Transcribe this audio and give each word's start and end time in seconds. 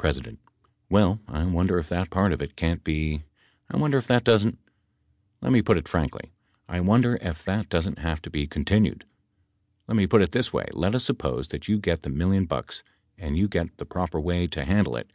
60 0.00 0.22
P. 0.22 0.38
Well, 0.88 1.20
I 1.28 1.44
wonder 1.44 1.76
if 1.78 1.90
that 1.90 2.08
part 2.08 2.32
of 2.32 2.40
it 2.40 2.56
can't 2.56 2.82
be— 2.82 3.24
I 3.70 3.76
wonder 3.76 3.98
if 3.98 4.06
that 4.06 4.24
doesn't— 4.24 4.58
let 5.42 5.52
me 5.52 5.60
put 5.60 5.76
it 5.76 5.86
frankly: 5.86 6.32
I 6.66 6.80
wonder 6.80 7.18
if 7.20 7.44
that 7.44 7.68
doesn't 7.68 7.98
have 7.98 8.22
to 8.22 8.30
be 8.30 8.46
continued? 8.46 9.04
Let 9.86 9.98
me 9.98 10.06
put 10.06 10.22
it 10.22 10.32
this 10.32 10.54
way: 10.54 10.68
let 10.72 10.94
us 10.94 11.04
suppose 11.04 11.48
that 11.48 11.68
you 11.68 11.78
get 11.78 12.00
the 12.02 12.08
million 12.08 12.46
bucks, 12.46 12.82
and 13.18 13.36
you 13.36 13.46
get 13.46 13.76
the 13.76 13.84
proper 13.84 14.18
way 14.18 14.46
to 14.46 14.64
handle 14.64 14.96
it. 14.96 15.10